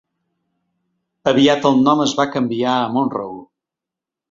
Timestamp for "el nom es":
1.71-2.17